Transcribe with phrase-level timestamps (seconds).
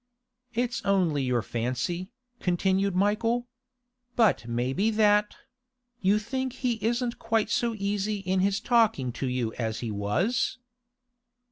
[0.55, 2.09] 'It's only your fancy,'
[2.39, 3.45] continued Michael.
[4.15, 9.53] 'But may be that—You think he isn't quite so easy in his talking to you
[9.59, 10.57] as he was?